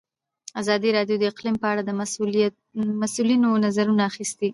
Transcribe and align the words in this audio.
ازادي 0.61 0.89
راډیو 0.97 1.15
د 1.19 1.23
اقلیم 1.31 1.55
په 1.59 1.67
اړه 1.71 1.81
د 1.85 1.91
مسؤلینو 3.01 3.61
نظرونه 3.65 4.01
اخیستي. 4.11 4.49